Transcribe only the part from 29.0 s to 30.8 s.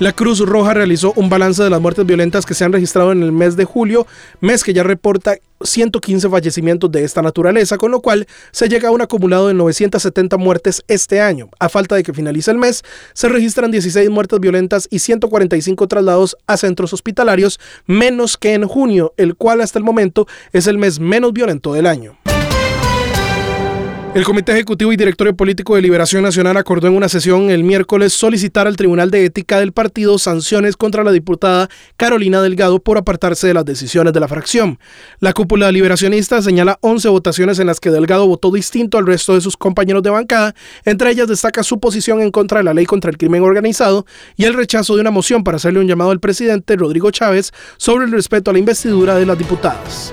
de Ética del partido sanciones